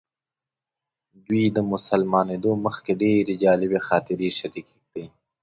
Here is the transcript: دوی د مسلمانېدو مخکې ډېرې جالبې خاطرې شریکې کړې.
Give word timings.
دوی 1.27 1.43
د 1.55 1.57
مسلمانېدو 1.71 2.51
مخکې 2.65 2.91
ډېرې 3.01 3.33
جالبې 3.43 3.79
خاطرې 3.87 4.29
شریکې 4.39 4.75
کړې. 4.85 5.05